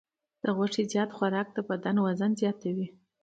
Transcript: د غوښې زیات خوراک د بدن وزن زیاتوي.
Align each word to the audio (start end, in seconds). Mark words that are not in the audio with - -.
د 0.43 0.45
غوښې 0.55 0.83
زیات 0.91 1.09
خوراک 1.17 1.47
د 1.53 1.57
بدن 1.69 1.95
وزن 2.05 2.31
زیاتوي. 2.41 2.87